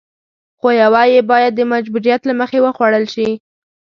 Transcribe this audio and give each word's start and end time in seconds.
خو 0.59 0.67
يوه 0.81 1.03
يې 1.13 1.21
بايد 1.31 1.53
د 1.55 1.61
مجبوريت 1.73 2.21
له 2.25 2.33
مخې 2.41 2.59
وخوړل 2.65 3.05
شي. 3.13 3.29